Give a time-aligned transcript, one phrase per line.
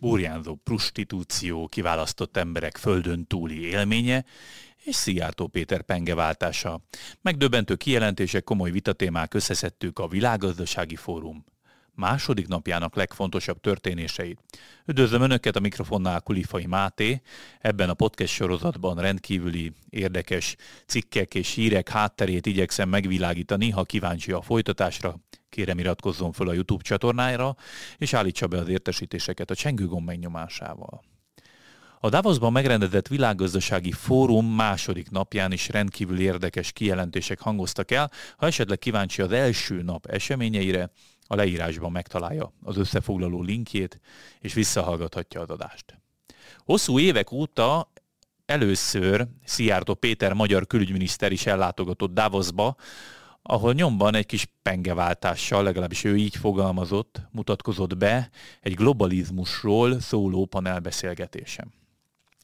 [0.00, 4.24] burjánzó prostitúció, kiválasztott emberek földön túli élménye,
[4.84, 6.80] és Szijjártó Péter pengeváltása.
[7.20, 11.44] Megdöbbentő kijelentések, komoly vitatémák összeszedtük a Világgazdasági Fórum
[11.94, 14.40] második napjának legfontosabb történéseit.
[14.86, 17.20] Üdvözlöm Önöket a mikrofonnál Kulifai Máté.
[17.60, 20.56] Ebben a podcast sorozatban rendkívüli érdekes
[20.86, 23.70] cikkek és hírek hátterét igyekszem megvilágítani.
[23.70, 25.16] Ha kíváncsi a folytatásra,
[25.54, 27.56] kérem iratkozzon fel a YouTube csatornára,
[27.96, 31.02] és állítsa be az értesítéseket a csengőgomb megnyomásával.
[32.00, 38.10] A Davosban megrendezett világgazdasági fórum második napján is rendkívül érdekes kijelentések hangoztak el.
[38.36, 40.90] Ha esetleg kíváncsi az első nap eseményeire,
[41.26, 44.00] a leírásban megtalálja az összefoglaló linkjét,
[44.40, 45.98] és visszahallgathatja az adást.
[46.58, 47.92] Hosszú évek óta
[48.46, 52.76] először Szijjártó Péter magyar külügyminiszter is ellátogatott Davosba,
[53.46, 58.30] ahol nyomban egy kis pengeváltással, legalábbis ő így fogalmazott, mutatkozott be
[58.60, 61.72] egy globalizmusról szóló panelbeszélgetésem.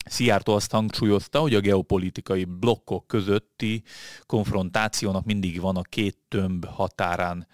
[0.05, 3.83] Szijjártó azt hangsúlyozta, hogy a geopolitikai blokkok közötti
[4.27, 7.47] konfrontációnak mindig van a két tömb határán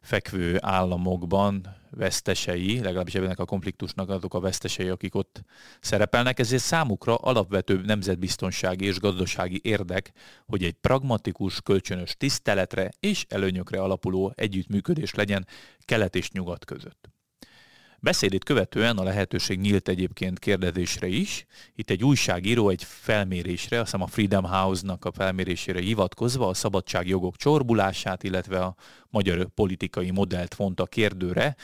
[0.00, 5.42] fekvő államokban vesztesei, legalábbis ennek a konfliktusnak azok a vesztesei, akik ott
[5.80, 10.12] szerepelnek, ezért számukra alapvető nemzetbiztonsági és gazdasági érdek,
[10.46, 15.46] hogy egy pragmatikus, kölcsönös tiszteletre és előnyökre alapuló együttműködés legyen
[15.84, 17.19] kelet és nyugat között.
[18.02, 21.46] Beszédét követően a lehetőség nyílt egyébként kérdezésre is.
[21.74, 27.36] Itt egy újságíró egy felmérésre, azt hiszem a Freedom House-nak a felmérésére hivatkozva a szabadságjogok
[27.36, 28.74] csorbulását, illetve a
[29.08, 31.56] magyar politikai modellt a kérdőre,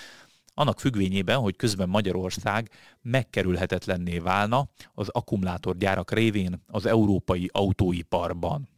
[0.55, 2.71] annak függvényében, hogy közben Magyarország
[3.03, 8.69] megkerülhetetlenné válna az akkumulátorgyárak révén az európai autóiparban.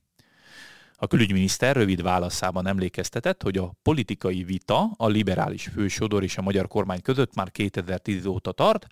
[1.01, 6.69] A külügyminiszter rövid válaszában emlékeztetett, hogy a politikai vita a liberális fősodor és a magyar
[6.69, 8.87] kormány között már 2010 óta tart,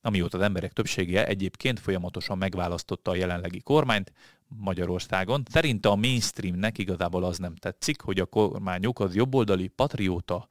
[0.00, 4.12] amióta az emberek többsége egyébként folyamatosan megválasztotta a jelenlegi kormányt
[4.48, 5.42] Magyarországon.
[5.50, 10.46] Szerinte a mainstreamnek igazából az nem tetszik, hogy a kormányuk az jobboldali, patrióta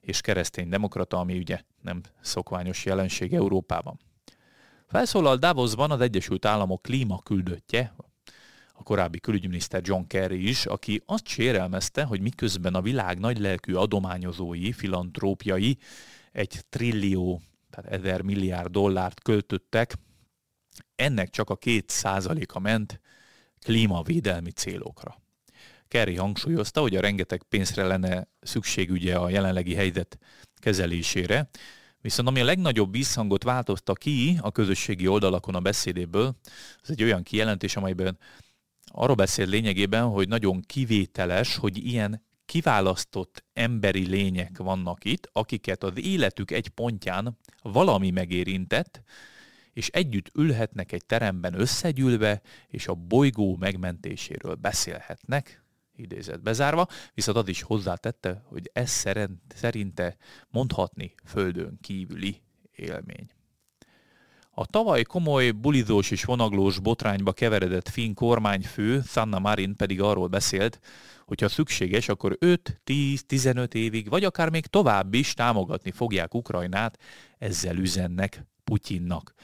[0.00, 3.98] és keresztény demokrata, ami ugye nem szokványos jelenség Európában.
[4.86, 7.94] Felszólal Davosban az Egyesült Államok klímaküldöttje,
[8.82, 15.78] korábbi külügyminiszter John Kerry is, aki azt sérelmezte, hogy miközben a világ nagylelkű adományozói, filantrópiai
[16.32, 19.94] egy trillió, tehát ezer milliárd dollárt költöttek,
[20.94, 23.00] ennek csak a két százaléka ment
[23.60, 25.16] klímavédelmi célokra.
[25.88, 30.18] Kerry hangsúlyozta, hogy a rengeteg pénzre lenne szükség ugye a jelenlegi helyzet
[30.54, 31.48] kezelésére,
[32.06, 36.36] Viszont ami a legnagyobb visszhangot változta ki a közösségi oldalakon a beszédéből,
[36.82, 38.18] az egy olyan kijelentés, amelyben
[38.92, 45.98] arról beszél lényegében, hogy nagyon kivételes, hogy ilyen kiválasztott emberi lények vannak itt, akiket az
[45.98, 49.02] életük egy pontján valami megérintett,
[49.72, 55.64] és együtt ülhetnek egy teremben összegyűlve, és a bolygó megmentéséről beszélhetnek,
[55.96, 58.90] idézet bezárva, viszont az is hozzátette, hogy ez
[59.54, 60.16] szerinte
[60.48, 62.42] mondhatni földön kívüli
[62.72, 63.35] élmény.
[64.58, 70.80] A tavaly komoly bulizós és vonaglós botrányba keveredett finn kormányfő, Sanna Marin pedig arról beszélt,
[71.24, 76.98] hogy ha szükséges, akkor 5-10-15 évig, vagy akár még tovább is támogatni fogják Ukrajnát,
[77.38, 79.34] ezzel üzennek Putyinnak.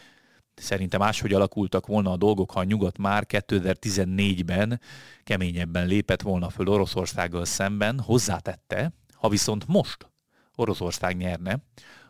[0.55, 4.81] Szerintem máshogy alakultak volna a dolgok, ha a nyugat már 2014-ben
[5.25, 10.11] keményebben lépett volna föl Oroszországgal szemben, hozzátette, ha viszont most
[10.55, 11.59] Oroszország nyerne,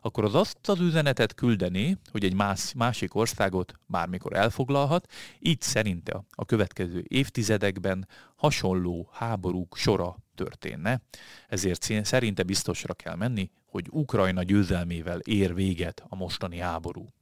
[0.04, 6.24] akkor az azt az üzenetet küldeni, hogy egy más, másik országot bármikor elfoglalhat, így szerinte
[6.30, 11.00] a következő évtizedekben hasonló háborúk sora történne.
[11.48, 17.12] Ezért szerinte biztosra kell menni, hogy Ukrajna győzelmével ér véget a mostani háború.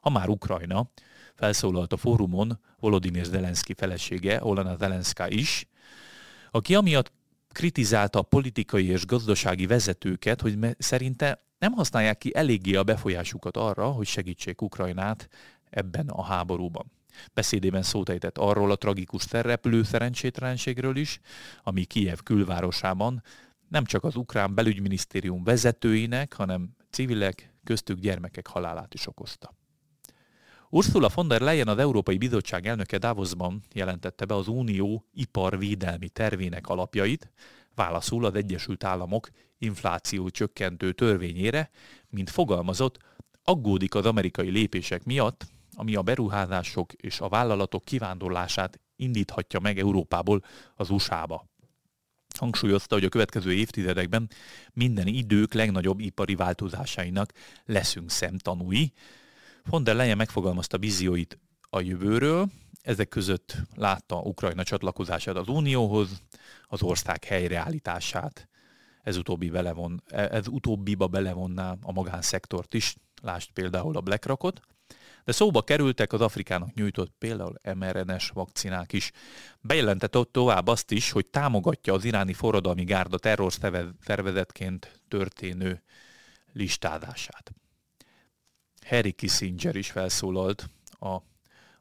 [0.00, 0.90] Ha már Ukrajna,
[1.34, 5.68] felszólalt a fórumon Volodymyr Zelenszky felesége, Olana Zelenszka is,
[6.50, 7.12] aki amiatt
[7.52, 13.90] kritizálta a politikai és gazdasági vezetőket, hogy szerinte nem használják ki eléggé a befolyásukat arra,
[13.90, 15.28] hogy segítsék Ukrajnát
[15.70, 16.92] ebben a háborúban.
[17.32, 21.20] Beszédében szót ejtett arról a tragikus szereplő szerencsétlenségről is,
[21.62, 23.22] ami Kijev külvárosában
[23.68, 29.54] nem csak az ukrán belügyminisztérium vezetőinek, hanem civilek, köztük gyermekek halálát is okozta.
[30.68, 36.68] Ursula von der Leyen az Európai Bizottság elnöke Davosban jelentette be az Unió iparvédelmi tervének
[36.68, 37.32] alapjait,
[37.74, 39.28] válaszul az Egyesült Államok
[39.58, 41.70] infláció csökkentő törvényére,
[42.08, 42.98] mint fogalmazott,
[43.42, 50.44] aggódik az amerikai lépések miatt, ami a beruházások és a vállalatok kivándorlását indíthatja meg Európából
[50.74, 51.46] az USA-ba.
[52.38, 54.30] hangsúlyozta, hogy a következő évtizedekben
[54.72, 57.32] minden idők legnagyobb ipari változásainak
[57.64, 58.92] leszünk szemtanúi.
[59.64, 61.38] Von der Leyen megfogalmazta vízióit
[61.70, 62.48] a jövőről,
[62.84, 66.22] ezek között látta Ukrajna csatlakozását az Unióhoz,
[66.68, 68.48] az ország helyreállítását,
[69.02, 74.60] ez, utóbbi belevon, ez utóbbiba belevonná a magánszektort is, lásd például a BlackRockot,
[75.24, 79.10] de szóba kerültek az Afrikának nyújtott például mRNS vakcinák is.
[79.60, 85.82] Bejelentett tovább azt is, hogy támogatja az iráni forradalmi gárda terrorszervezetként történő
[86.52, 87.52] listázását.
[88.86, 91.18] Harry Kissinger is felszólalt a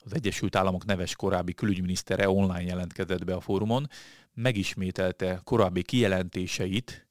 [0.06, 3.90] az Egyesült Államok neves korábbi külügyminisztere online jelentkezett be a fórumon,
[4.34, 7.08] megismételte korábbi kijelentéseit,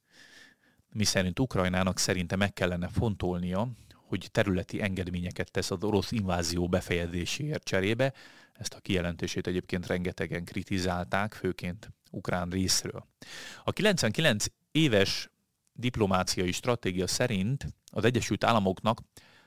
[0.93, 8.13] miszerint Ukrajnának szerinte meg kellene fontolnia, hogy területi engedményeket tesz az orosz invázió befejezéséért cserébe.
[8.53, 13.07] Ezt a kijelentését egyébként rengetegen kritizálták, főként ukrán részről.
[13.65, 15.31] A 99 éves
[15.73, 19.01] diplomáciai stratégia szerint az Egyesült Államoknak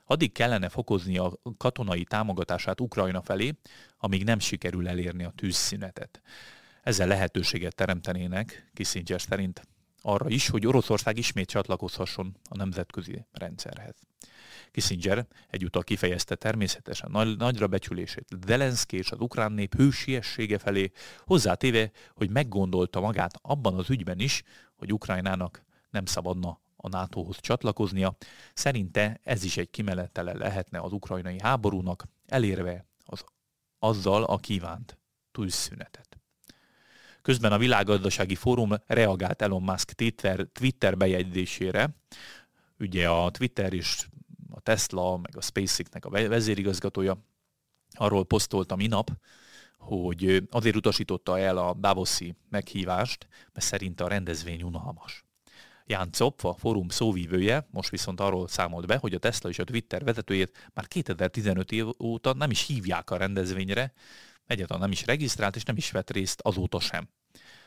[0.06, 3.54] addig kellene fokozni a katonai támogatását Ukrajna felé,
[3.98, 6.22] amíg nem sikerül elérni a tűzszünetet.
[6.84, 9.68] Ezzel lehetőséget teremtenének, Kissinger szerint,
[10.02, 13.96] arra is, hogy Oroszország ismét csatlakozhasson a nemzetközi rendszerhez.
[14.72, 21.92] Kissinger egyúttal kifejezte természetesen nagy, nagyra becsülését Zelenszky és az ukrán nép hősiessége felé, hozzátéve,
[22.14, 24.44] hogy meggondolta magát abban az ügyben is,
[24.76, 28.16] hogy Ukrajnának nem szabadna a NATO-hoz csatlakoznia.
[28.54, 33.24] Szerinte ez is egy kimenetele lehetne az ukrajnai háborúnak, elérve az,
[33.80, 34.98] azzal a kívánt
[35.32, 36.20] tűzszünetet.
[37.22, 41.96] Közben a világgazdasági fórum reagált Elon Musk Twitter, Twitter bejegyzésére.
[42.80, 44.08] Ugye a Twitter és
[44.50, 47.18] a Tesla, meg a SpaceX-nek a vezérigazgatója
[47.90, 49.12] arról posztolta minap,
[49.78, 55.26] hogy azért utasította el a Davoszi meghívást, mert szerinte a rendezvény unalmas.
[55.88, 59.64] Ján Copf, a fórum szóvívője, most viszont arról számolt be, hogy a Tesla és a
[59.64, 63.94] Twitter vezetőjét már 2015 év óta nem is hívják a rendezvényre,
[64.46, 67.10] egyáltalán nem is regisztrált és nem is vett részt azóta sem.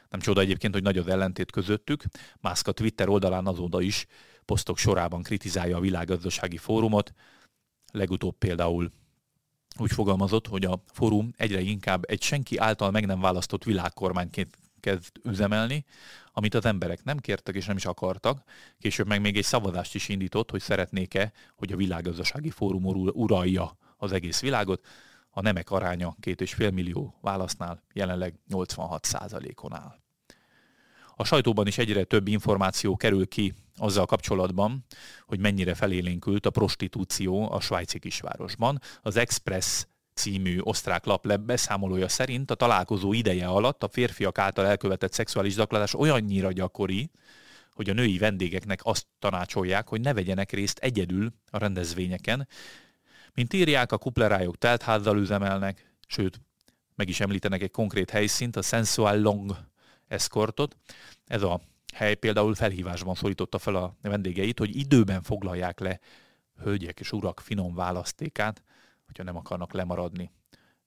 [0.09, 2.05] Nem csoda egyébként, hogy nagy az ellentét közöttük.
[2.41, 4.07] Musk a Twitter oldalán azóta is
[4.45, 7.13] posztok sorában kritizálja a világgazdasági fórumot.
[7.93, 8.91] Legutóbb például
[9.79, 15.17] úgy fogalmazott, hogy a fórum egyre inkább egy senki által meg nem választott világkormányként kezd
[15.23, 15.85] üzemelni,
[16.33, 18.43] amit az emberek nem kértek és nem is akartak.
[18.79, 24.13] Később meg még egy szavazást is indított, hogy szeretnék-e, hogy a világgazdasági fórum uralja az
[24.13, 24.87] egész világot.
[25.31, 29.09] A nemek aránya két és fél millió válasznál jelenleg 86
[29.63, 29.99] on áll.
[31.17, 34.85] A sajtóban is egyre több információ kerül ki azzal kapcsolatban,
[35.27, 38.81] hogy mennyire felélénkült a prostitúció a svájci kisvárosban.
[39.03, 39.87] Az Express
[40.19, 45.95] című osztrák lap beszámolója szerint a találkozó ideje alatt a férfiak által elkövetett szexuális zaklatás
[45.95, 47.11] olyannyira gyakori,
[47.73, 52.49] hogy a női vendégeknek azt tanácsolják, hogy ne vegyenek részt egyedül a rendezvényeken.
[53.35, 56.41] Mint írják, a kuplerájok teltházzal üzemelnek, sőt,
[56.95, 59.57] meg is említenek egy konkrét helyszínt, a Sensual Long
[60.09, 60.77] Escortot.
[61.27, 61.61] Ez a
[61.93, 66.01] hely például felhívásban szólította fel a vendégeit, hogy időben foglalják le
[66.63, 68.63] hölgyek és urak finom választékát,
[69.09, 70.31] hogyha nem akarnak lemaradni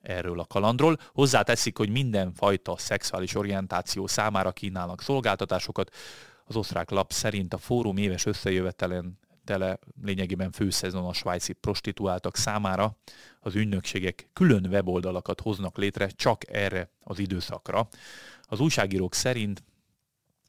[0.02, 0.98] erről a kalandról.
[1.14, 5.96] Hozzáteszik, hogy mindenfajta szexuális orientáció számára kínálnak szolgáltatásokat.
[6.46, 12.98] Az osztrák lap szerint a fórum éves összejövetelen tele lényegében főszezon a svájci prostituáltak számára.
[13.40, 17.88] Az ügynökségek külön weboldalakat hoznak létre csak erre az időszakra.
[18.42, 19.64] Az újságírók szerint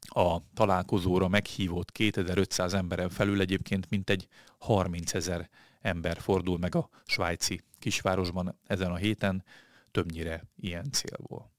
[0.07, 4.27] a találkozóra meghívott 2500 emberen felül egyébként mintegy
[4.57, 5.49] 30 ezer
[5.83, 9.43] ember fordul meg a svájci kisvárosban ezen a héten,
[9.91, 11.51] többnyire ilyen célból.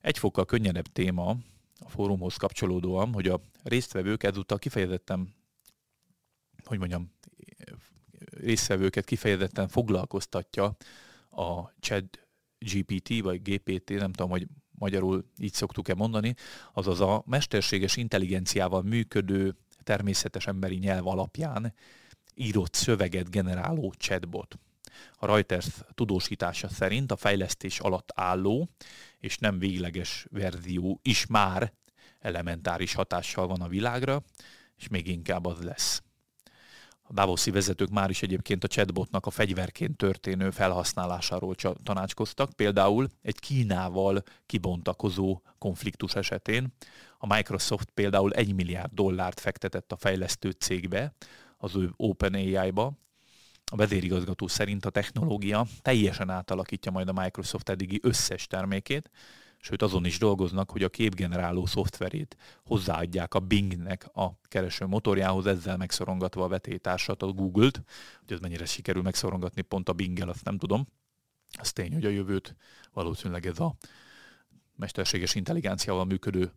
[0.00, 1.36] Egy fokkal könnyedebb téma
[1.78, 5.34] a fórumhoz kapcsolódóan, hogy a résztvevők ezúttal kifejezetten,
[6.64, 7.12] hogy mondjam,
[8.30, 10.76] résztvevőket kifejezetten foglalkoztatja
[11.30, 12.28] a chat
[12.58, 16.34] GPT vagy GPT, nem tudom, hogy magyarul így szoktuk-e mondani,
[16.72, 21.74] azaz a mesterséges intelligenciával működő természetes emberi nyelv alapján
[22.34, 24.58] írott szöveget generáló chatbot.
[25.12, 28.68] A Reuters tudósítása szerint a fejlesztés alatt álló
[29.18, 31.72] és nem végleges verzió is már
[32.18, 34.22] elementáris hatással van a világra,
[34.76, 36.02] és még inkább az lesz.
[37.06, 43.38] A Davoszi vezetők már is egyébként a chatbotnak a fegyverként történő felhasználásáról tanácskoztak, például egy
[43.38, 46.72] Kínával kibontakozó konfliktus esetén.
[47.18, 51.14] A Microsoft például 1 milliárd dollárt fektetett a fejlesztő cégbe,
[51.64, 52.92] az ő OpenAI-ba.
[53.72, 59.10] A vezérigazgató szerint a technológia teljesen átalakítja majd a Microsoft eddigi összes termékét,
[59.58, 65.76] sőt azon is dolgoznak, hogy a képgeneráló szoftverét hozzáadják a Bingnek a kereső motorjához, ezzel
[65.76, 67.82] megszorongatva a vetétársat, a Google-t.
[68.18, 70.86] Hogy ez mennyire sikerül megszorongatni pont a Bing-el, azt nem tudom.
[71.58, 72.56] Az tény, hogy a jövőt
[72.92, 73.74] valószínűleg ez a
[74.76, 76.52] mesterséges intelligenciával működő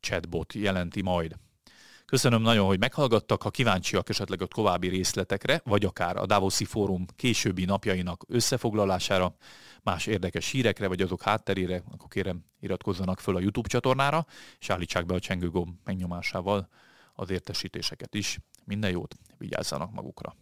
[0.00, 1.36] chatbot jelenti majd.
[2.12, 3.42] Köszönöm nagyon, hogy meghallgattak.
[3.42, 9.36] Ha kíváncsiak esetleg a további részletekre, vagy akár a Davoszi Fórum későbbi napjainak összefoglalására,
[9.82, 14.26] más érdekes hírekre, vagy azok hátterére, akkor kérem iratkozzanak föl a YouTube csatornára,
[14.58, 16.68] és állítsák be a csengőgomb megnyomásával
[17.14, 18.38] az értesítéseket is.
[18.64, 20.36] Minden jót, vigyázzanak magukra!